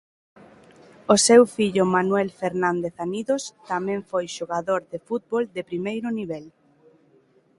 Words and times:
O 1.13 1.15
seu 1.27 1.41
fillo 1.55 1.83
Manuel 1.95 2.29
Fernández 2.41 2.93
Anidos 3.05 3.43
tamén 3.71 3.99
foi 4.09 4.25
xogador 4.37 4.81
de 4.91 4.99
fútbol 5.07 5.43
de 5.55 5.61
primeiro 5.69 6.07
nivel. 6.19 6.45